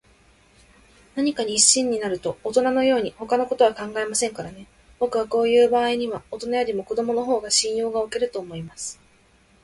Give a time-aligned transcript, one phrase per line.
[1.15, 4.65] 何かに一心になると、おとなのように、ほかのことは考えませんからね。
[4.97, 8.99] ぼくはこういうばあいには、おとなよりも子どものほうが信用がおけると思います。